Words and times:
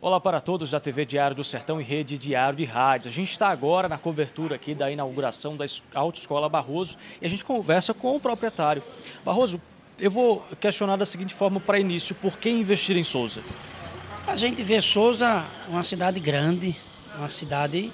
Olá 0.00 0.20
para 0.20 0.40
todos 0.40 0.70
da 0.70 0.78
TV 0.78 1.04
Diário 1.04 1.34
do 1.34 1.42
Sertão 1.42 1.80
e 1.80 1.84
Rede 1.84 2.16
Diário 2.16 2.56
de 2.56 2.64
Rádio. 2.64 3.10
A 3.10 3.12
gente 3.12 3.32
está 3.32 3.48
agora 3.48 3.88
na 3.88 3.98
cobertura 3.98 4.54
aqui 4.54 4.72
da 4.72 4.88
inauguração 4.88 5.56
da 5.56 5.66
Autoescola 5.92 6.48
Barroso 6.48 6.96
e 7.20 7.26
a 7.26 7.28
gente 7.28 7.44
conversa 7.44 7.92
com 7.92 8.14
o 8.14 8.20
proprietário. 8.20 8.80
Barroso, 9.24 9.60
eu 9.98 10.08
vou 10.08 10.46
questionar 10.60 10.94
da 10.94 11.04
seguinte 11.04 11.34
forma 11.34 11.58
para 11.58 11.80
início, 11.80 12.14
por 12.14 12.38
que 12.38 12.48
investir 12.48 12.96
em 12.96 13.02
Souza? 13.02 13.42
A 14.24 14.36
gente 14.36 14.62
vê 14.62 14.80
Souza 14.80 15.44
uma 15.66 15.82
cidade 15.82 16.20
grande, 16.20 16.76
uma 17.16 17.28
cidade 17.28 17.92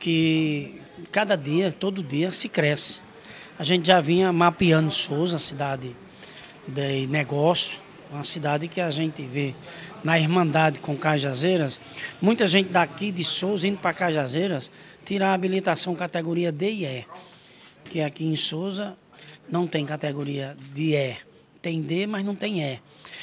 que 0.00 0.80
cada 1.12 1.36
dia, 1.36 1.70
todo 1.70 2.02
dia 2.02 2.32
se 2.32 2.48
cresce. 2.48 3.02
A 3.58 3.64
gente 3.64 3.86
já 3.86 4.00
vinha 4.00 4.32
mapeando 4.32 4.90
Souza, 4.90 5.38
cidade 5.38 5.94
de 6.66 7.06
negócio, 7.06 7.80
uma 8.10 8.24
cidade 8.24 8.66
que 8.66 8.80
a 8.80 8.90
gente 8.90 9.20
vê 9.22 9.54
na 10.04 10.18
Irmandade 10.18 10.80
com 10.80 10.96
Cajazeiras, 10.96 11.80
muita 12.20 12.46
gente 12.46 12.70
daqui 12.70 13.10
de 13.10 13.24
Souza 13.24 13.66
indo 13.66 13.78
para 13.78 13.92
Cajazeiras 13.92 14.70
tirar 15.04 15.30
a 15.30 15.34
habilitação 15.34 15.94
categoria 15.94 16.52
D 16.52 16.70
e 16.70 16.84
E. 16.84 17.06
Que 17.84 18.00
aqui 18.00 18.24
em 18.24 18.36
Souza 18.36 18.96
não 19.50 19.66
tem 19.66 19.84
categoria 19.84 20.56
de 20.74 20.94
E. 20.94 21.16
Tem 21.60 21.82
D, 21.82 22.06
mas 22.06 22.24
não 22.24 22.34
tem 22.34 22.62
E. 22.62 22.80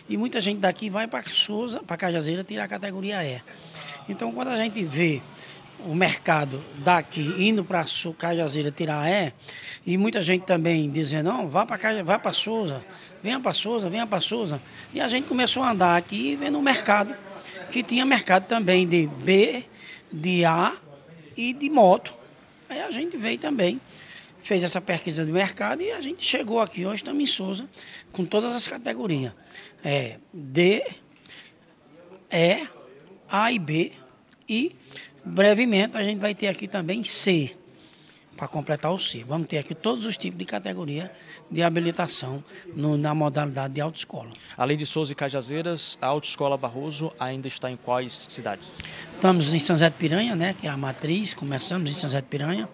E 0.10 0.18
muita 0.18 0.42
gente 0.42 0.60
daqui 0.60 0.90
vai 0.90 1.08
para 1.08 1.24
Souza, 1.24 1.82
para 1.82 1.98
Cajazeira, 1.98 2.44
tirar 2.44 2.66
a 2.66 2.68
categoria 2.68 3.24
E. 3.24 3.42
Então, 4.10 4.32
quando 4.32 4.50
a 4.50 4.58
gente 4.58 4.84
vê 4.84 5.22
o 5.86 5.94
mercado 5.94 6.64
daqui 6.80 7.22
indo 7.38 7.64
para 7.64 7.86
Cajazeira 8.18 8.72
tirar 8.72 9.08
E, 9.10 9.32
e 9.86 9.98
muita 9.98 10.22
gente 10.22 10.44
também 10.44 10.90
dizendo, 10.90 11.30
não, 11.30 11.48
vá 11.48 11.66
para 11.66 12.04
vá 12.04 12.18
para 12.18 12.34
Souza, 12.34 12.84
venha 13.22 13.40
para 13.40 13.54
Souza, 13.54 13.90
venha 13.90 14.08
para 14.08 14.20
Souza. 14.20 14.62
E 14.94 15.00
a 15.00 15.08
gente 15.08 15.28
começou 15.28 15.64
a 15.64 15.72
andar 15.72 15.96
aqui 15.96 16.36
vendo 16.36 16.58
o 16.58 16.62
mercado, 16.62 17.16
que 17.72 17.84
tinha 17.84 18.06
mercado 18.06 18.48
também 18.48 18.88
de 18.88 19.08
B, 19.08 19.64
de 20.12 20.44
A 20.44 20.76
e 21.38 21.54
de 21.54 21.70
moto. 21.70 22.14
Aí 22.68 22.82
a 22.82 22.90
gente 22.90 23.16
veio 23.16 23.38
também, 23.38 23.80
fez 24.42 24.64
essa 24.64 24.82
pesquisa 24.82 25.24
de 25.24 25.32
mercado 25.32 25.84
e 25.84 25.92
a 25.92 26.02
gente 26.02 26.26
chegou 26.26 26.60
aqui, 26.60 26.86
hoje 26.86 26.98
estamos 26.98 27.22
em 27.22 27.28
Souza, 27.28 27.70
com 28.12 28.26
todas 28.26 28.54
as 28.54 28.68
categorias. 28.68 29.34
É, 29.84 30.18
D, 30.34 30.84
E, 32.32 32.68
A 33.30 33.52
e 33.52 33.60
B 33.60 33.92
e 34.48 34.76
brevemente 35.26 35.98
a 35.98 36.04
gente 36.04 36.20
vai 36.20 36.36
ter 36.36 36.48
aqui 36.48 36.68
também 36.68 37.04
C 37.04 37.56
para 38.36 38.48
completar 38.48 38.92
o 38.94 39.00
C. 39.00 39.24
Vamos 39.24 39.48
ter 39.48 39.58
aqui 39.58 39.74
todos 39.74 40.06
os 40.06 40.18
tipos 40.18 40.38
de 40.38 40.46
categoria 40.46 41.12
de 41.50 41.64
habilitação 41.64 42.44
no, 42.76 42.98
na 42.98 43.16
modalidade 43.16 43.74
de 43.74 43.82
autoescola. 43.82 44.30
Além 44.58 44.78
de 44.78 44.86
Souza 44.86 45.14
e 45.14 45.16
Cajazeiras, 45.16 45.98
a 46.02 46.08
Autoescola 46.08 46.58
Barroso 46.58 47.14
ainda 47.20 47.48
está 47.48 47.72
em 47.72 47.78
quais 47.78 48.28
cidades? 48.30 48.74
Estamos 49.14 49.54
em 49.54 49.60
São 49.60 49.76
José 49.76 49.90
de 49.90 49.96
Piranha, 49.96 50.36
né, 50.36 50.54
que 50.60 50.68
é 50.68 50.70
a 50.70 50.78
matriz, 50.78 51.34
começamos 51.34 51.90
em 51.90 51.94
São 51.94 52.10
José 52.10 52.22
de 52.22 52.28
Piranha. 52.28 52.68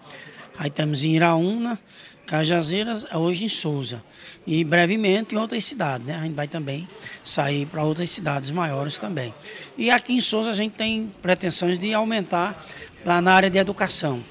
Aí 0.58 0.68
estamos 0.68 1.02
em 1.02 1.16
Iraúna, 1.16 1.78
Cajazeiras, 2.26 3.04
hoje 3.14 3.44
em 3.44 3.48
Souza. 3.48 4.02
E 4.46 4.64
brevemente 4.64 5.34
em 5.34 5.38
outras 5.38 5.64
cidades, 5.64 6.06
né? 6.06 6.16
A 6.16 6.22
gente 6.22 6.34
vai 6.34 6.48
também 6.48 6.88
sair 7.24 7.66
para 7.66 7.82
outras 7.82 8.10
cidades 8.10 8.50
maiores 8.50 8.98
também. 8.98 9.34
E 9.76 9.90
aqui 9.90 10.12
em 10.14 10.20
Souza 10.20 10.50
a 10.50 10.54
gente 10.54 10.72
tem 10.72 11.12
pretensões 11.20 11.78
de 11.78 11.92
aumentar 11.94 12.64
na 13.04 13.32
área 13.32 13.50
de 13.50 13.58
educação. 13.58 14.22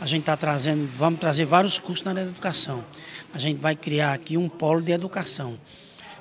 A 0.00 0.06
gente 0.06 0.20
está 0.20 0.36
trazendo, 0.36 0.88
vamos 0.96 1.20
trazer 1.20 1.44
vários 1.44 1.78
cursos 1.78 2.04
na 2.04 2.10
área 2.10 2.24
de 2.24 2.30
educação. 2.30 2.84
A 3.32 3.38
gente 3.38 3.60
vai 3.60 3.76
criar 3.76 4.12
aqui 4.12 4.36
um 4.36 4.48
polo 4.48 4.82
de 4.82 4.92
educação. 4.92 5.58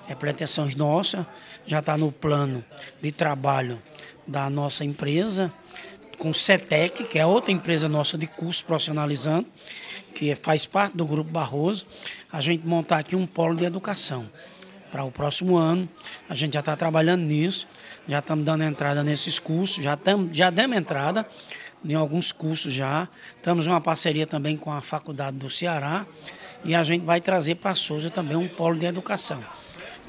É 0.07 0.15
pretensão 0.15 0.69
nossa, 0.75 1.25
já 1.65 1.79
está 1.79 1.97
no 1.97 2.11
plano 2.11 2.63
de 3.01 3.11
trabalho 3.11 3.81
da 4.27 4.49
nossa 4.49 4.85
empresa, 4.85 5.51
com 6.21 6.31
CETEC, 6.31 7.05
que 7.05 7.17
é 7.17 7.25
outra 7.25 7.51
empresa 7.51 7.89
nossa 7.89 8.15
de 8.15 8.27
curso 8.27 8.63
profissionalizando, 8.63 9.47
que 10.13 10.35
faz 10.35 10.67
parte 10.67 10.95
do 10.95 11.03
Grupo 11.03 11.31
Barroso, 11.31 11.87
a 12.31 12.39
gente 12.41 12.65
montar 12.65 12.99
aqui 12.99 13.15
um 13.15 13.25
polo 13.25 13.55
de 13.55 13.65
educação. 13.65 14.29
Para 14.91 15.03
o 15.03 15.11
próximo 15.11 15.57
ano, 15.57 15.89
a 16.29 16.35
gente 16.35 16.53
já 16.53 16.59
está 16.59 16.77
trabalhando 16.77 17.23
nisso, 17.23 17.67
já 18.07 18.19
estamos 18.19 18.45
dando 18.45 18.63
entrada 18.63 19.03
nesses 19.03 19.39
cursos, 19.39 19.83
já, 19.83 19.97
tam, 19.97 20.29
já 20.31 20.51
demos 20.51 20.77
entrada, 20.77 21.25
em 21.83 21.95
alguns 21.95 22.31
cursos 22.31 22.71
já. 22.71 23.07
Estamos 23.35 23.65
em 23.65 23.69
uma 23.69 23.81
parceria 23.81 24.27
também 24.27 24.55
com 24.55 24.71
a 24.71 24.79
Faculdade 24.79 25.37
do 25.37 25.49
Ceará 25.49 26.05
e 26.63 26.75
a 26.75 26.83
gente 26.83 27.03
vai 27.03 27.19
trazer 27.19 27.55
para 27.55 27.73
Souza 27.73 28.11
também 28.11 28.37
um 28.37 28.47
polo 28.47 28.77
de 28.77 28.85
educação. 28.85 29.43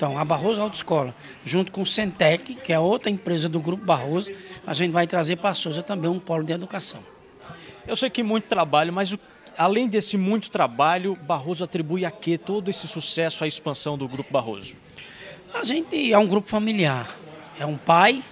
Então, 0.02 0.18
a 0.18 0.24
Barroso 0.24 0.60
Autoescola, 0.60 1.14
junto 1.44 1.70
com 1.70 1.82
o 1.82 1.86
Centec, 1.86 2.56
que 2.56 2.72
é 2.72 2.78
outra 2.80 3.08
empresa 3.08 3.48
do 3.48 3.60
Grupo 3.60 3.84
Barroso, 3.84 4.32
a 4.66 4.74
gente 4.74 4.90
vai 4.90 5.06
trazer 5.06 5.36
para 5.36 5.50
a 5.50 5.54
Souza 5.54 5.80
também 5.80 6.10
um 6.10 6.18
polo 6.18 6.42
de 6.42 6.52
educação. 6.52 6.98
Eu 7.86 7.94
sei 7.94 8.10
que 8.10 8.20
muito 8.20 8.48
trabalho, 8.48 8.92
mas 8.92 9.16
além 9.56 9.86
desse 9.86 10.16
muito 10.16 10.50
trabalho, 10.50 11.14
Barroso 11.14 11.62
atribui 11.62 12.04
a 12.04 12.10
que 12.10 12.36
todo 12.36 12.68
esse 12.68 12.88
sucesso, 12.88 13.44
a 13.44 13.46
expansão 13.46 13.96
do 13.96 14.08
Grupo 14.08 14.32
Barroso? 14.32 14.74
A 15.54 15.62
gente 15.62 16.12
é 16.12 16.18
um 16.18 16.26
grupo 16.26 16.48
familiar. 16.48 17.08
É 17.56 17.64
um 17.64 17.76
pai, 17.76 18.24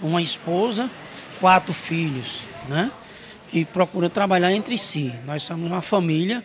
uma 0.00 0.22
esposa, 0.22 0.90
quatro 1.38 1.74
filhos 1.74 2.40
né? 2.70 2.90
que 3.50 3.66
procura 3.66 4.08
trabalhar 4.08 4.50
entre 4.50 4.78
si. 4.78 5.14
Nós 5.26 5.42
somos 5.42 5.68
uma 5.68 5.82
família 5.82 6.42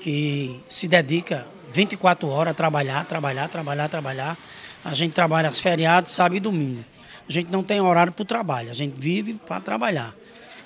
que 0.00 0.60
se 0.68 0.86
dedica 0.86 1.48
24 1.72 2.28
horas 2.28 2.56
trabalhar, 2.56 3.04
trabalhar, 3.04 3.48
trabalhar, 3.48 3.88
trabalhar. 3.88 4.38
A 4.84 4.94
gente 4.94 5.12
trabalha 5.12 5.48
as 5.48 5.60
feriados, 5.60 6.12
sábado 6.12 6.36
e 6.36 6.40
domingo. 6.40 6.84
A 7.28 7.32
gente 7.32 7.50
não 7.50 7.62
tem 7.62 7.80
horário 7.80 8.12
para 8.12 8.22
o 8.22 8.24
trabalho, 8.24 8.70
a 8.70 8.74
gente 8.74 8.94
vive 8.98 9.34
para 9.34 9.60
trabalhar. 9.60 10.14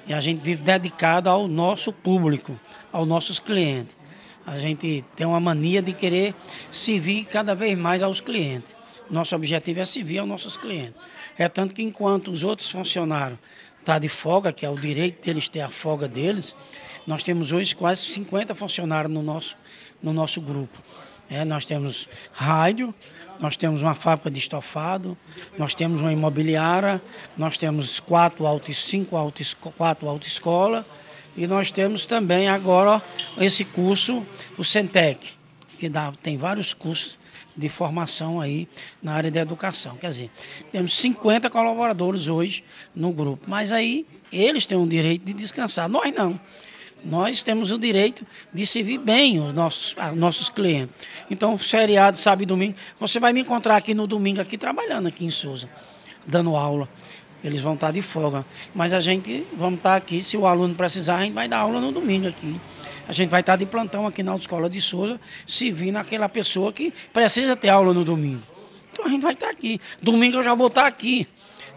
E 0.07 0.13
a 0.13 0.21
gente 0.21 0.41
vive 0.41 0.63
dedicado 0.63 1.29
ao 1.29 1.49
nosso 1.49 1.93
público, 1.93 2.59
aos 2.93 3.07
nossos 3.07 3.39
clientes. 3.39 3.97
A 4.47 4.59
gente 4.59 5.05
tem 5.17 5.27
uma 5.27 5.41
mania 5.41 5.81
de 5.81 5.93
querer 5.93 6.35
servir 6.71 7.25
cada 7.27 7.55
vez 7.55 7.79
mais 7.79 8.03
aos 8.03 8.21
clientes. 8.21 8.77
Nosso 9.11 9.34
objetivo 9.34 9.81
é 9.81 9.84
servir 9.84 10.19
aos 10.19 10.29
nossos 10.29 10.57
clientes. 10.57 10.95
É 11.39 11.49
tanto 11.49 11.75
que 11.75 11.83
enquanto 11.83 12.29
os 12.29 12.43
outros 12.43 12.71
funcionários 12.71 13.39
está 13.79 13.99
de 13.99 14.09
folga, 14.09 14.53
que 14.53 14.65
é 14.65 14.71
o 14.71 14.75
direito 14.75 15.25
deles 15.25 15.49
ter 15.49 15.61
a 15.61 15.69
folga 15.69 16.09
deles, 16.09 16.55
nós 17.07 17.23
temos 17.23 17.53
hoje 17.53 17.75
quase 17.75 18.03
50 18.07 18.55
funcionários 18.55 19.13
no 19.13 19.23
nosso, 19.23 19.57
no 20.03 20.13
nosso 20.13 20.41
grupo. 20.41 20.79
É, 21.31 21.45
nós 21.45 21.65
temos 21.65 22.09
rádio, 22.33 22.95
nós 23.41 23.57
temos 23.57 23.83
uma 23.83 23.95
fábrica 23.95 24.31
de 24.31 24.39
estofado, 24.39 25.17
nós 25.57 25.75
temos 25.75 26.01
uma 26.01 26.13
imobiliária, 26.13 27.01
nós 27.37 27.57
temos 27.57 27.99
quatro 28.01 28.47
auto, 28.47 28.73
cinco 28.75 29.17
auto, 29.17 29.43
quatro 29.77 30.09
autoescolas 30.09 30.85
e 31.37 31.47
nós 31.47 31.71
temos 31.71 32.05
também 32.05 32.49
agora 32.49 33.03
esse 33.39 33.65
curso, 33.65 34.27
o 34.59 34.65
Centec, 34.65 35.27
que 35.79 35.89
dá, 35.89 36.13
tem 36.23 36.37
vários 36.37 36.75
cursos 36.75 37.19
de 37.57 37.69
formação 37.69 38.41
aí 38.41 38.69
na 39.03 39.15
área 39.15 39.31
da 39.31 39.41
educação. 39.41 39.97
Quer 39.97 40.09
dizer, 40.09 40.31
temos 40.71 40.97
50 40.99 41.49
colaboradores 41.51 42.29
hoje 42.29 42.63
no 42.95 43.13
grupo, 43.13 43.45
mas 43.49 43.73
aí 43.73 44.07
eles 44.33 44.67
têm 44.67 44.79
o 44.79 44.87
direito 44.87 45.25
de 45.25 45.33
descansar, 45.33 45.89
nós 45.89 46.13
não. 46.15 46.39
Nós 47.05 47.43
temos 47.43 47.71
o 47.71 47.79
direito 47.79 48.25
de 48.53 48.65
servir 48.67 48.99
bem 48.99 49.41
os 49.41 49.53
nossos, 49.53 49.95
os 49.97 50.17
nossos 50.17 50.49
clientes. 50.49 50.95
Então, 51.31 51.57
feriado, 51.59 52.17
sábado 52.17 52.43
e 52.43 52.47
domingo, 52.47 52.75
você 52.99 53.19
vai 53.19 53.33
me 53.33 53.41
encontrar 53.41 53.77
aqui 53.77 53.93
no 53.93 54.07
domingo, 54.07 54.41
aqui 54.41 54.57
trabalhando 54.57 55.09
aqui 55.09 55.25
em 55.25 55.31
Souza, 55.31 55.69
dando 56.27 56.55
aula. 56.55 56.89
Eles 57.43 57.61
vão 57.61 57.75
estar 57.75 57.91
de 57.91 58.01
folga. 58.01 58.47
Mas 58.75 58.93
a 58.93 59.01
gente 59.01 59.45
vamos 59.57 59.79
estar 59.79 59.97
aqui, 59.97 60.23
se 60.23 60.37
o 60.37 60.47
aluno 60.47 60.75
precisar, 60.75 61.17
a 61.17 61.23
gente 61.23 61.35
vai 61.35 61.49
dar 61.49 61.59
aula 61.59 61.81
no 61.81 61.91
domingo 61.91 62.29
aqui. 62.29 62.61
A 63.09 63.13
gente 63.13 63.31
vai 63.31 63.41
estar 63.41 63.57
de 63.57 63.67
plantão 63.67 64.07
aqui 64.07 64.23
na 64.23 64.31
Autoescola 64.31 64.71
de 64.71 64.81
Souza, 64.81 65.21
servindo 65.45 65.97
aquela 65.97 66.29
pessoa 66.29 66.73
que 66.73 66.95
precisa 67.13 67.57
ter 67.57 67.69
aula 67.69 67.93
no 67.93 68.05
domingo. 68.05 68.43
Então 68.93 69.07
a 69.07 69.09
gente 69.09 69.23
vai 69.23 69.33
estar 69.33 69.51
aqui. 69.51 69.81
Domingo 70.01 70.37
eu 70.37 70.45
já 70.45 70.55
vou 70.55 70.69
estar 70.69 70.87
aqui. 70.87 71.27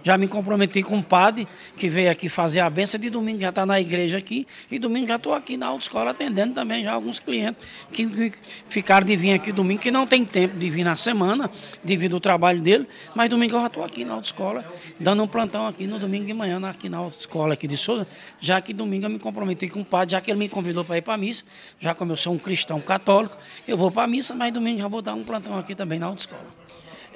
Já 0.05 0.19
me 0.19 0.27
comprometi 0.27 0.83
com 0.83 0.99
o 0.99 1.03
padre 1.03 1.47
que 1.75 1.89
veio 1.89 2.12
aqui 2.12 2.30
fazer 2.30 2.59
a 2.59 2.69
benção. 2.69 3.00
De 3.00 3.09
domingo 3.09 3.39
já 3.39 3.50
está 3.50 3.65
na 3.65 3.81
igreja 3.81 4.19
aqui. 4.19 4.45
E 4.69 4.77
domingo 4.77 5.07
já 5.07 5.15
estou 5.15 5.33
aqui 5.33 5.57
na 5.57 5.65
autoescola 5.65 6.12
atendendo 6.12 6.53
também 6.53 6.83
já 6.83 6.94
alguns 6.94 7.19
clientes 7.19 7.59
que 7.91 8.31
ficaram 8.69 9.03
de 9.03 9.15
vir 9.15 9.33
aqui 9.33 9.51
domingo, 9.51 9.81
que 9.81 9.89
não 9.89 10.06
tem 10.06 10.24
tempo 10.24 10.56
de 10.56 10.69
vir 10.69 10.83
na 10.83 10.95
semana, 10.95 11.50
devido 11.83 12.13
ao 12.13 12.19
trabalho 12.19 12.62
dele. 12.62 12.88
Mas 13.15 13.31
domingo 13.31 13.56
eu 13.56 13.62
já 13.62 13.65
estou 13.65 13.83
aqui 13.83 14.06
na 14.06 14.13
autoescola, 14.13 14.63
dando 15.00 15.24
um 15.24 15.27
plantão 15.27 15.65
aqui 15.65 15.88
no 15.88 15.97
domingo 15.97 16.27
de 16.27 16.35
manhã, 16.35 16.62
aqui 16.69 16.88
na 16.88 16.97
autoescola 16.97 17.56
aqui 17.56 17.68
de 17.68 17.75
Souza. 17.75 18.07
Já 18.39 18.62
que 18.62 18.74
domingo 18.74 19.07
eu 19.07 19.09
me 19.09 19.18
comprometi 19.18 19.68
com 19.69 19.81
o 19.81 19.85
padre, 19.85 20.12
já 20.12 20.21
que 20.21 20.30
ele 20.30 20.38
me 20.38 20.47
convidou 20.47 20.85
para 20.85 21.00
ir 21.00 21.01
para 21.01 21.15
a 21.15 21.18
missa. 21.18 21.44
Já 21.80 21.95
como 21.95 22.12
eu 22.12 22.18
sou 22.18 22.31
um 22.31 22.38
cristão 22.38 22.80
católico, 22.80 23.35
eu 23.68 23.75
vou 23.75 23.89
para 23.89 24.03
a 24.03 24.07
missa, 24.07 24.35
mas 24.35 24.53
domingo 24.53 24.80
já 24.80 24.88
vou 24.88 25.01
dar 25.01 25.15
um 25.15 25.24
plantão 25.24 25.57
aqui 25.57 25.74
também 25.74 25.97
na 25.97 26.06
autoescola. 26.06 26.45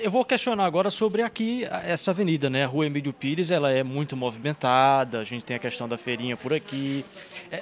Eu 0.01 0.09
vou 0.09 0.23
questionar 0.23 0.65
agora 0.65 0.89
sobre 0.89 1.21
aqui 1.21 1.67
essa 1.83 2.11
avenida, 2.11 2.49
né? 2.49 2.63
A 2.63 2.67
Rua 2.67 2.85
Emílio 2.85 3.11
Pires, 3.11 3.51
ela 3.51 3.69
é 3.69 3.83
muito 3.83 4.15
movimentada, 4.15 5.19
a 5.19 5.25
gente 5.25 5.43
tem 5.43 5.57
a 5.57 5.59
questão 5.59 5.89
da 5.89 5.97
feirinha 5.97 6.37
por 6.37 6.53
aqui. 6.53 7.03
É, 7.51 7.61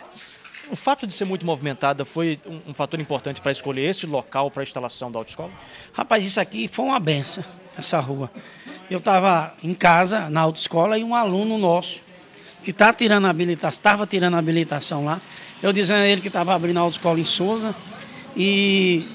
o 0.69 0.75
fato 0.75 1.07
de 1.07 1.13
ser 1.13 1.25
muito 1.25 1.43
movimentada 1.43 2.05
foi 2.05 2.39
um, 2.45 2.69
um 2.69 2.73
fator 2.75 2.99
importante 2.99 3.41
para 3.41 3.51
escolher 3.51 3.89
esse 3.89 4.05
local 4.05 4.51
para 4.51 4.61
a 4.61 4.63
instalação 4.63 5.11
da 5.11 5.17
autoescola? 5.17 5.51
Rapaz, 5.93 6.23
isso 6.27 6.39
aqui 6.39 6.67
foi 6.67 6.85
uma 6.85 6.99
benção, 6.99 7.43
essa 7.75 7.99
rua. 7.99 8.29
Eu 8.87 8.99
estava 8.99 9.55
em 9.63 9.73
casa, 9.73 10.29
na 10.29 10.41
autoescola, 10.41 10.95
e 10.95 11.03
um 11.03 11.15
aluno 11.15 11.57
nosso, 11.57 12.01
que 12.63 12.71
tá 12.71 12.93
tirando 12.93 13.25
habilitação, 13.25 13.79
estava 13.79 14.05
tirando 14.05 14.37
habilitação 14.37 15.05
lá, 15.05 15.19
eu 15.63 15.73
dizendo 15.73 16.01
a 16.01 16.07
ele 16.07 16.21
que 16.21 16.27
estava 16.27 16.53
abrindo 16.53 16.77
a 16.77 16.81
autoescola 16.81 17.19
em 17.19 17.25
Souza, 17.25 17.75
e 18.35 19.07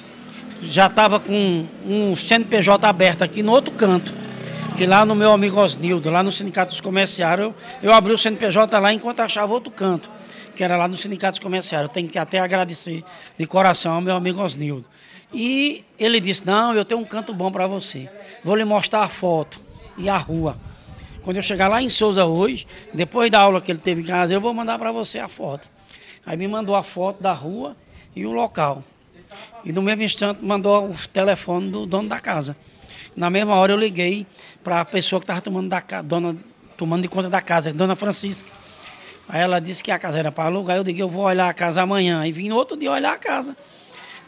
já 0.62 0.86
estava 0.86 1.18
com 1.18 1.66
um 1.84 2.14
CNPJ 2.14 2.86
aberto 2.86 3.22
aqui 3.22 3.42
no 3.42 3.52
outro 3.52 3.72
canto, 3.74 4.12
que 4.76 4.86
lá 4.86 5.04
no 5.04 5.14
meu 5.14 5.32
amigo 5.32 5.60
Osnildo, 5.60 6.10
lá 6.10 6.22
no 6.22 6.32
Sindicato 6.32 6.72
dos 6.72 6.80
Comerciários, 6.80 7.48
eu, 7.48 7.54
eu 7.82 7.92
abri 7.92 8.12
o 8.12 8.18
CNPJ 8.18 8.78
lá 8.78 8.92
enquanto 8.92 9.20
achava 9.20 9.52
outro 9.52 9.70
canto, 9.70 10.10
que 10.54 10.62
era 10.62 10.76
lá 10.76 10.86
no 10.86 10.96
Sindicato 10.96 11.32
dos 11.32 11.40
Comerciários. 11.40 11.88
Eu 11.88 11.94
tenho 11.94 12.08
que 12.08 12.18
até 12.18 12.38
agradecer 12.38 13.04
de 13.38 13.46
coração 13.46 13.94
ao 13.94 14.00
meu 14.00 14.14
amigo 14.14 14.40
Osnildo. 14.42 14.88
E 15.32 15.84
ele 15.98 16.20
disse: 16.20 16.46
Não, 16.46 16.74
eu 16.74 16.84
tenho 16.84 17.00
um 17.00 17.04
canto 17.04 17.32
bom 17.32 17.50
para 17.50 17.66
você. 17.66 18.08
Vou 18.44 18.54
lhe 18.54 18.64
mostrar 18.64 19.02
a 19.02 19.08
foto 19.08 19.60
e 19.96 20.08
a 20.08 20.16
rua. 20.16 20.58
Quando 21.22 21.36
eu 21.36 21.42
chegar 21.42 21.68
lá 21.68 21.80
em 21.80 21.88
Souza 21.88 22.24
hoje, 22.24 22.66
depois 22.92 23.30
da 23.30 23.40
aula 23.40 23.60
que 23.60 23.70
ele 23.70 23.78
teve 23.78 24.02
em 24.02 24.04
casa, 24.04 24.34
eu 24.34 24.40
vou 24.40 24.52
mandar 24.52 24.78
para 24.78 24.90
você 24.90 25.18
a 25.18 25.28
foto. 25.28 25.70
Aí 26.26 26.36
me 26.36 26.48
mandou 26.48 26.74
a 26.74 26.82
foto 26.82 27.22
da 27.22 27.32
rua 27.32 27.76
e 28.14 28.26
o 28.26 28.32
local. 28.32 28.82
E 29.64 29.72
no 29.72 29.82
mesmo 29.82 30.02
instante 30.02 30.44
mandou 30.44 30.90
o 30.90 30.94
telefone 31.08 31.70
do 31.70 31.86
dono 31.86 32.08
da 32.08 32.18
casa. 32.18 32.56
Na 33.14 33.28
mesma 33.28 33.54
hora 33.56 33.72
eu 33.72 33.78
liguei 33.78 34.26
para 34.64 34.80
a 34.80 34.84
pessoa 34.84 35.20
que 35.20 35.24
estava 35.24 35.40
tomando, 35.40 35.68
da, 35.68 35.80
dona, 36.02 36.36
tomando 36.76 37.02
de 37.02 37.08
conta 37.08 37.28
da 37.28 37.40
casa, 37.40 37.72
dona 37.72 37.94
Francisca. 37.94 38.50
Aí 39.28 39.40
ela 39.40 39.60
disse 39.60 39.82
que 39.82 39.90
a 39.90 39.98
casa 39.98 40.18
era 40.18 40.32
para 40.32 40.44
alugar. 40.44 40.76
Eu 40.76 40.84
digo, 40.84 41.00
eu 41.00 41.08
vou 41.08 41.24
olhar 41.24 41.48
a 41.48 41.54
casa 41.54 41.82
amanhã. 41.82 42.26
E 42.26 42.32
vim 42.32 42.50
outro 42.50 42.76
dia 42.76 42.90
olhar 42.90 43.12
a 43.12 43.18
casa. 43.18 43.56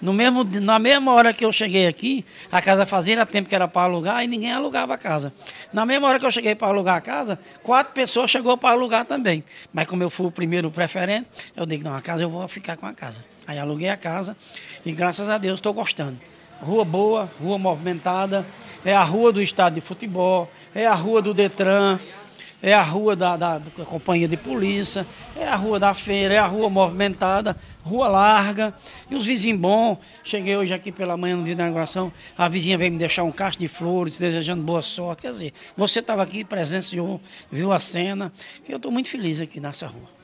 No 0.00 0.12
mesmo, 0.12 0.44
na 0.60 0.78
mesma 0.78 1.12
hora 1.12 1.32
que 1.32 1.44
eu 1.44 1.52
cheguei 1.52 1.86
aqui, 1.86 2.24
a 2.52 2.60
casa 2.60 2.84
fazia 2.84 3.24
tempo 3.24 3.48
que 3.48 3.54
era 3.54 3.66
para 3.66 3.82
alugar 3.82 4.22
e 4.22 4.26
ninguém 4.26 4.52
alugava 4.52 4.94
a 4.94 4.98
casa. 4.98 5.32
Na 5.72 5.86
mesma 5.86 6.08
hora 6.08 6.18
que 6.18 6.26
eu 6.26 6.30
cheguei 6.30 6.54
para 6.54 6.68
alugar 6.68 6.96
a 6.96 7.00
casa, 7.00 7.38
quatro 7.62 7.92
pessoas 7.94 8.30
chegou 8.30 8.56
para 8.58 8.70
alugar 8.70 9.06
também. 9.06 9.42
Mas 9.72 9.86
como 9.86 10.02
eu 10.02 10.10
fui 10.10 10.26
o 10.26 10.30
primeiro 10.30 10.70
preferente, 10.70 11.26
eu 11.56 11.64
digo, 11.64 11.84
não, 11.84 11.94
a 11.94 12.02
casa 12.02 12.22
eu 12.22 12.28
vou 12.28 12.46
ficar 12.48 12.76
com 12.76 12.86
a 12.86 12.92
casa. 12.92 13.24
Aí 13.46 13.58
aluguei 13.58 13.88
a 13.88 13.96
casa 13.96 14.36
e 14.84 14.92
graças 14.92 15.28
a 15.28 15.38
Deus 15.38 15.58
estou 15.58 15.72
gostando. 15.72 16.18
Rua 16.60 16.84
boa, 16.84 17.30
rua 17.40 17.58
movimentada, 17.58 18.46
é 18.84 18.94
a 18.94 19.02
rua 19.02 19.32
do 19.32 19.42
estádio 19.42 19.80
de 19.80 19.86
futebol, 19.86 20.48
é 20.74 20.86
a 20.86 20.94
rua 20.94 21.20
do 21.20 21.34
Detran, 21.34 21.98
é 22.62 22.72
a 22.72 22.80
rua 22.80 23.14
da, 23.14 23.36
da, 23.36 23.58
da, 23.58 23.84
companhia 23.84 24.26
de 24.26 24.38
polícia, 24.38 25.06
é 25.36 25.46
a 25.46 25.54
rua 25.54 25.78
da 25.78 25.92
feira, 25.92 26.32
é 26.32 26.38
a 26.38 26.46
rua 26.46 26.70
movimentada, 26.70 27.54
rua 27.82 28.08
larga. 28.08 28.72
E 29.10 29.14
os 29.14 29.26
vizinhos 29.26 29.60
bons. 29.60 29.98
Cheguei 30.24 30.56
hoje 30.56 30.72
aqui 30.72 30.90
pela 30.90 31.14
manhã 31.14 31.36
no 31.36 31.44
dia 31.44 31.54
da 31.54 31.64
inauguração, 31.64 32.10
a 32.38 32.48
vizinha 32.48 32.78
veio 32.78 32.90
me 32.90 32.98
deixar 32.98 33.22
um 33.22 33.30
cacho 33.30 33.58
de 33.58 33.68
flores, 33.68 34.18
desejando 34.18 34.62
boa 34.62 34.80
sorte. 34.80 35.22
Quer 35.22 35.32
dizer, 35.32 35.52
você 35.76 36.00
estava 36.00 36.22
aqui, 36.22 36.42
presenciou, 36.42 37.20
viu 37.52 37.70
a 37.70 37.78
cena. 37.78 38.32
E 38.66 38.72
eu 38.72 38.78
estou 38.78 38.90
muito 38.90 39.10
feliz 39.10 39.42
aqui 39.42 39.60
nessa 39.60 39.86
rua. 39.86 40.23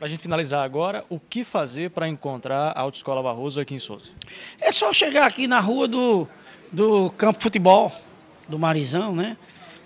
Para 0.00 0.06
a 0.06 0.08
gente 0.08 0.22
finalizar 0.22 0.64
agora, 0.64 1.04
o 1.10 1.20
que 1.20 1.44
fazer 1.44 1.90
para 1.90 2.08
encontrar 2.08 2.72
a 2.74 2.80
Autoescola 2.80 3.22
Barroso 3.22 3.60
aqui 3.60 3.74
em 3.74 3.78
Souza? 3.78 4.06
É 4.58 4.72
só 4.72 4.94
chegar 4.94 5.26
aqui 5.26 5.46
na 5.46 5.60
rua 5.60 5.86
do, 5.86 6.26
do 6.72 7.10
campo 7.18 7.42
futebol, 7.42 7.92
do 8.48 8.58
Marizão, 8.58 9.14
né? 9.14 9.36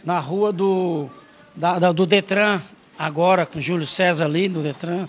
Na 0.05 0.21
rua 0.21 0.53
do, 0.53 1.11
da, 1.57 1.81
da, 1.81 1.91
do 1.91 2.07
Detran, 2.07 2.63
agora 2.97 3.45
com 3.45 3.61
Júlio 3.61 3.89
César 3.89 4.27
ali 4.27 4.49
do 4.49 4.63
Detran. 4.63 5.09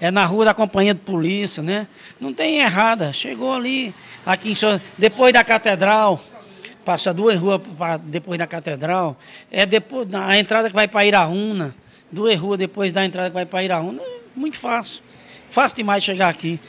É 0.00 0.10
na 0.10 0.24
rua 0.24 0.46
da 0.46 0.54
companhia 0.54 0.94
de 0.94 1.00
polícia, 1.00 1.62
né? 1.62 1.86
Não 2.18 2.32
tem 2.32 2.60
errada. 2.60 3.12
Chegou 3.12 3.52
ali, 3.52 3.94
aqui 4.24 4.52
em 4.52 4.54
Souza, 4.54 4.80
depois 4.96 5.34
da 5.34 5.44
catedral, 5.44 6.18
passa 6.82 7.12
duas 7.12 7.38
ruas 7.38 7.60
depois 8.04 8.38
da 8.38 8.46
catedral. 8.46 9.18
É 9.50 9.66
depois 9.66 10.08
a 10.14 10.38
entrada 10.38 10.70
que 10.70 10.74
vai 10.74 10.88
para 10.88 11.04
Iraúna 11.04 11.74
duas 12.10 12.38
ruas 12.38 12.58
depois 12.58 12.92
da 12.92 13.04
entrada 13.04 13.30
que 13.30 13.34
vai 13.34 13.46
para 13.46 13.62
Iraúna, 13.62 14.02
muito 14.36 14.58
fácil. 14.58 15.02
Fácil 15.50 15.76
demais 15.76 16.04
chegar 16.04 16.28
aqui. 16.28 16.60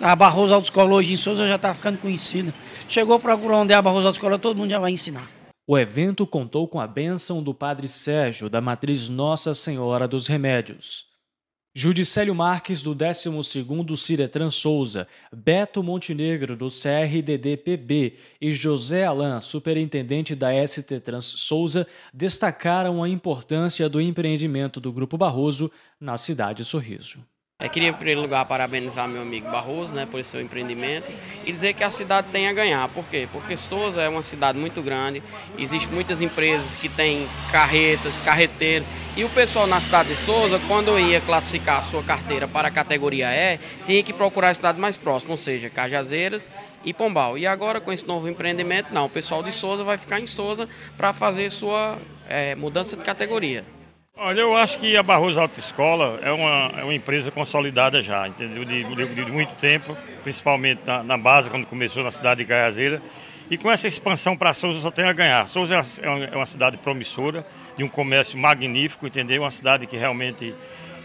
A 0.00 0.14
Barroso 0.14 0.54
Autoescola 0.54 0.94
hoje 0.94 1.14
em 1.14 1.16
Souza 1.16 1.46
já 1.46 1.56
está 1.56 1.74
ficando 1.74 1.98
conhecida. 1.98 2.52
Chegou 2.88 3.18
para 3.18 3.34
onde 3.34 3.72
é 3.72 3.76
a 3.76 3.82
Barroso 3.82 4.06
Autoescola, 4.06 4.38
todo 4.38 4.56
mundo 4.56 4.70
já 4.70 4.78
vai 4.78 4.92
ensinar. 4.92 5.26
O 5.66 5.76
evento 5.76 6.26
contou 6.26 6.68
com 6.68 6.78
a 6.78 6.86
bênção 6.86 7.42
do 7.42 7.52
Padre 7.52 7.88
Sérgio, 7.88 8.48
da 8.48 8.60
matriz 8.60 9.08
Nossa 9.08 9.52
Senhora 9.52 10.06
dos 10.06 10.28
Remédios. 10.28 11.15
Judicélio 11.78 12.34
Marques, 12.34 12.82
do 12.82 12.96
12º 12.96 13.98
Ciretran 13.98 14.50
Souza, 14.50 15.06
Beto 15.30 15.82
Montenegro, 15.82 16.56
do 16.56 16.68
CRDD-PB 16.68 18.14
e 18.40 18.50
José 18.50 19.04
Alain, 19.04 19.42
superintendente 19.42 20.34
da 20.34 20.66
ST 20.66 20.98
Trans 21.00 21.26
Souza, 21.26 21.86
destacaram 22.14 23.02
a 23.02 23.08
importância 23.10 23.90
do 23.90 24.00
empreendimento 24.00 24.80
do 24.80 24.90
Grupo 24.90 25.18
Barroso 25.18 25.70
na 26.00 26.16
cidade 26.16 26.64
Sorriso. 26.64 27.22
Eu 27.58 27.70
queria, 27.70 27.88
em 27.88 27.92
primeiro 27.94 28.20
lugar, 28.20 28.44
parabenizar 28.44 29.08
meu 29.08 29.22
amigo 29.22 29.50
Barroso 29.50 29.94
né, 29.94 30.04
por 30.04 30.20
esse 30.20 30.28
seu 30.28 30.42
empreendimento 30.42 31.10
e 31.44 31.50
dizer 31.50 31.72
que 31.72 31.82
a 31.82 31.90
cidade 31.90 32.28
tem 32.30 32.48
a 32.48 32.52
ganhar. 32.52 32.86
Por 32.90 33.02
quê? 33.06 33.26
Porque 33.32 33.56
Souza 33.56 34.02
é 34.02 34.08
uma 34.10 34.20
cidade 34.20 34.58
muito 34.58 34.82
grande, 34.82 35.22
existem 35.58 35.90
muitas 35.90 36.20
empresas 36.20 36.76
que 36.76 36.88
têm 36.88 37.26
carretas, 37.50 38.20
carreteiros, 38.20 38.86
e 39.16 39.24
o 39.24 39.30
pessoal 39.30 39.66
na 39.66 39.80
cidade 39.80 40.10
de 40.10 40.16
Souza, 40.16 40.60
quando 40.68 40.96
ia 40.96 41.18
classificar 41.22 41.78
a 41.78 41.82
sua 41.82 42.02
carteira 42.02 42.46
para 42.46 42.68
a 42.68 42.70
categoria 42.70 43.30
E, 43.34 43.58
tinha 43.86 44.02
que 44.02 44.12
procurar 44.12 44.50
a 44.50 44.54
cidade 44.54 44.78
mais 44.78 44.98
próxima, 44.98 45.30
ou 45.32 45.36
seja, 45.38 45.70
Cajazeiras 45.70 46.50
e 46.84 46.92
Pombal. 46.92 47.38
E 47.38 47.46
agora, 47.46 47.80
com 47.80 47.90
esse 47.90 48.06
novo 48.06 48.28
empreendimento, 48.28 48.92
não, 48.92 49.06
o 49.06 49.10
pessoal 49.10 49.42
de 49.42 49.50
Souza 49.50 49.82
vai 49.82 49.96
ficar 49.96 50.20
em 50.20 50.26
Souza 50.26 50.68
para 50.96 51.14
fazer 51.14 51.50
sua 51.50 51.98
é, 52.28 52.54
mudança 52.54 52.96
de 52.98 53.02
categoria. 53.02 53.64
Olha, 54.18 54.40
eu 54.40 54.56
acho 54.56 54.78
que 54.78 54.96
a 54.96 55.02
Barroso 55.02 55.38
Autoescola 55.38 56.18
é 56.22 56.32
uma, 56.32 56.80
é 56.80 56.84
uma 56.84 56.94
empresa 56.94 57.30
consolidada 57.30 58.00
já, 58.00 58.26
entendeu? 58.26 58.64
De, 58.64 58.82
de, 58.82 59.14
de 59.14 59.30
muito 59.30 59.52
tempo, 59.56 59.94
principalmente 60.22 60.80
na, 60.86 61.02
na, 61.02 61.18
base, 61.18 61.50
quando 61.50 61.66
começou 61.66 62.02
na 62.02 62.10
cidade 62.10 62.42
de 62.42 62.48
Caiazeira. 62.48 63.02
E 63.50 63.58
com 63.58 63.70
essa 63.70 63.86
expansão 63.86 64.34
para 64.34 64.54
Souza 64.54 64.80
só 64.80 64.90
tem 64.90 65.04
a 65.04 65.12
ganhar. 65.12 65.46
Souza 65.46 65.82
é 66.00 66.08
uma, 66.08 66.24
é 66.24 66.34
uma 66.34 66.46
cidade 66.46 66.78
promissora, 66.78 67.46
de 67.76 67.84
um 67.84 67.90
comércio 67.90 68.38
magnífico, 68.38 69.06
entendeu? 69.06 69.42
Uma 69.42 69.50
cidade 69.50 69.86
que 69.86 69.98
realmente 69.98 70.54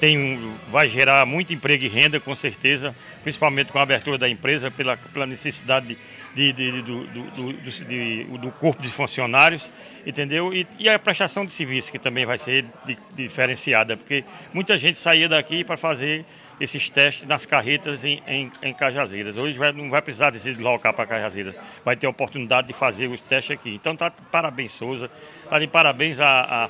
tem, 0.01 0.55
vai 0.67 0.87
gerar 0.87 1.27
muito 1.27 1.53
emprego 1.53 1.85
e 1.85 1.87
renda, 1.87 2.19
com 2.19 2.33
certeza, 2.33 2.95
principalmente 3.21 3.71
com 3.71 3.77
a 3.77 3.83
abertura 3.83 4.17
da 4.17 4.27
empresa, 4.27 4.71
pela, 4.71 4.97
pela 4.97 5.27
necessidade 5.27 5.95
de, 6.33 6.51
de, 6.51 6.53
de, 6.53 6.81
do, 6.81 7.05
do, 7.05 7.53
do, 7.53 8.37
do, 8.39 8.51
corpo 8.53 8.81
de 8.81 8.89
funcionários, 8.89 9.71
entendeu? 10.03 10.51
E, 10.51 10.67
e, 10.79 10.89
a 10.89 10.97
prestação 10.97 11.45
de 11.45 11.51
serviço, 11.51 11.91
que 11.91 11.99
também 11.99 12.25
vai 12.25 12.39
ser 12.39 12.65
diferenciada, 13.13 13.95
porque 13.95 14.23
muita 14.51 14.75
gente 14.75 14.97
saía 14.97 15.29
daqui 15.29 15.63
para 15.63 15.77
fazer 15.77 16.25
esses 16.59 16.89
testes 16.89 17.27
nas 17.27 17.45
carretas 17.45 18.03
em, 18.03 18.23
em, 18.27 18.51
em 18.63 18.73
Cajazeiras. 18.73 19.37
Hoje 19.37 19.55
vai, 19.59 19.71
não 19.71 19.87
vai 19.91 20.01
precisar 20.01 20.33
se 20.33 20.51
deslocar 20.51 20.95
para 20.95 21.05
Cajazeiras, 21.05 21.55
vai 21.85 21.95
ter 21.95 22.07
a 22.07 22.09
oportunidade 22.09 22.65
de 22.65 22.73
fazer 22.73 23.05
os 23.05 23.19
testes 23.19 23.51
aqui. 23.51 23.75
Então 23.75 23.95
tá 23.95 24.09
parabéns, 24.09 24.71
Souza, 24.71 25.11
tá 25.47 25.59
de 25.59 25.67
parabéns 25.67 26.19
à, 26.19 26.67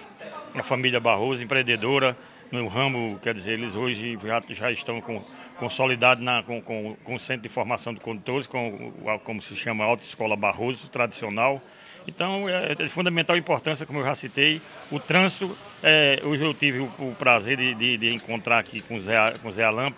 à 0.53 0.63
família 0.63 0.99
Barroso, 0.99 1.41
empreendedora, 1.41 2.17
no 2.51 2.67
ramo, 2.67 3.17
quer 3.21 3.33
dizer, 3.33 3.53
eles 3.53 3.75
hoje 3.75 4.17
já, 4.23 4.41
já 4.49 4.71
estão 4.71 4.99
com, 4.99 5.23
consolidados 5.57 6.23
na, 6.23 6.43
com, 6.43 6.61
com, 6.61 6.95
com 7.03 7.15
o 7.15 7.19
Centro 7.19 7.43
de 7.43 7.49
Formação 7.49 7.93
de 7.93 7.99
Condutores, 7.99 8.47
com, 8.47 8.91
como 9.23 9.41
se 9.41 9.55
chama, 9.55 9.83
Autoescola 9.85 10.35
Barroso, 10.35 10.89
tradicional. 10.89 11.61
Então, 12.07 12.49
é, 12.49 12.71
é 12.71 12.75
de 12.75 12.89
fundamental 12.89 13.37
importância, 13.37 13.85
como 13.85 13.99
eu 13.99 14.05
já 14.05 14.15
citei, 14.15 14.61
o 14.91 14.99
trânsito. 14.99 15.55
É, 15.83 16.21
hoje 16.23 16.43
eu 16.43 16.53
tive 16.53 16.79
o, 16.79 16.85
o 16.99 17.15
prazer 17.17 17.57
de, 17.57 17.73
de, 17.75 17.97
de, 17.97 18.13
encontrar 18.13 18.59
aqui 18.59 18.81
com 18.81 18.95
o 18.95 19.01
Zé, 19.01 19.33
com 19.41 19.51
Zé 19.51 19.63
Alampo, 19.63 19.97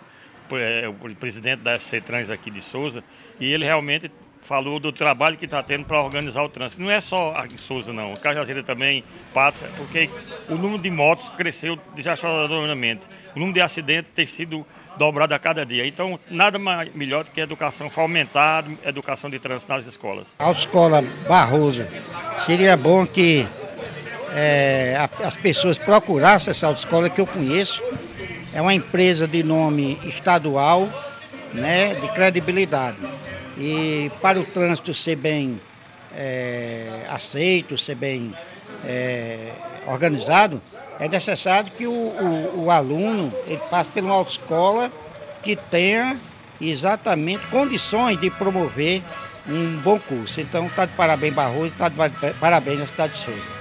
é, 0.52 0.86
o 0.88 0.94
presidente 1.16 1.60
da 1.60 1.78
SC 1.78 2.00
Trans 2.00 2.30
aqui 2.30 2.50
de 2.50 2.60
Souza, 2.60 3.02
e 3.40 3.52
ele 3.52 3.64
realmente 3.64 4.10
falou 4.44 4.78
do 4.78 4.92
trabalho 4.92 5.36
que 5.36 5.46
está 5.46 5.62
tendo 5.62 5.84
para 5.84 6.00
organizar 6.00 6.42
o 6.42 6.48
trânsito. 6.48 6.80
Não 6.80 6.90
é 6.90 7.00
só 7.00 7.34
em 7.50 7.56
Souza, 7.56 7.92
não. 7.92 8.14
Cajazeira 8.14 8.62
também, 8.62 9.02
Patos, 9.32 9.64
porque 9.76 10.08
o 10.48 10.54
número 10.54 10.80
de 10.80 10.90
motos 10.90 11.28
cresceu 11.30 11.78
desastrosamente. 11.96 13.06
O 13.34 13.38
número 13.38 13.54
de 13.54 13.60
acidentes 13.60 14.12
tem 14.14 14.26
sido 14.26 14.64
dobrado 14.96 15.34
a 15.34 15.38
cada 15.38 15.64
dia. 15.64 15.86
Então, 15.86 16.20
nada 16.30 16.58
mais, 16.58 16.94
melhor 16.94 17.24
do 17.24 17.30
que 17.30 17.40
a 17.40 17.44
educação, 17.44 17.90
fomentar 17.90 18.64
a 18.84 18.88
educação 18.88 19.28
de 19.28 19.38
trânsito 19.38 19.72
nas 19.72 19.86
escolas. 19.86 20.34
A 20.38 20.50
escola 20.52 21.02
Barroso, 21.26 21.84
seria 22.44 22.76
bom 22.76 23.06
que 23.06 23.46
é, 24.34 25.08
as 25.24 25.36
pessoas 25.36 25.78
procurassem 25.78 26.50
essa 26.50 26.66
autoescola 26.66 27.08
que 27.08 27.20
eu 27.20 27.26
conheço. 27.26 27.82
É 28.52 28.60
uma 28.60 28.74
empresa 28.74 29.26
de 29.26 29.42
nome 29.42 29.98
estadual, 30.04 30.88
né, 31.52 31.94
de 31.94 32.08
credibilidade. 32.08 32.98
E 33.58 34.10
para 34.20 34.38
o 34.38 34.44
trânsito 34.44 34.92
ser 34.92 35.16
bem 35.16 35.60
é, 36.14 37.06
aceito, 37.08 37.76
ser 37.78 37.94
bem 37.94 38.34
é, 38.84 39.52
organizado, 39.86 40.60
é 40.98 41.08
necessário 41.08 41.70
que 41.72 41.86
o, 41.86 41.92
o, 41.92 42.64
o, 42.64 42.70
aluno 42.70 43.32
ele 43.46 43.60
passe 43.70 43.88
por 43.88 44.02
uma 44.02 44.14
autoescola 44.14 44.92
que 45.42 45.56
tenha 45.56 46.18
exatamente 46.60 47.46
condições 47.48 48.18
de 48.18 48.30
promover 48.30 49.02
um 49.46 49.76
bom 49.78 49.98
curso. 49.98 50.40
Então, 50.40 50.66
está 50.66 50.86
de 50.86 50.92
parabéns 50.92 51.34
Barroso, 51.34 51.66
está 51.66 51.88
de 51.88 51.96
parabéns 52.40 52.80
a 52.80 52.86
cidade 52.86 53.14
de 53.14 53.24
Souza. 53.24 53.53